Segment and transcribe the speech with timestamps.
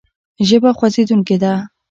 [0.47, 1.53] ژبه خوځېدونکې ده.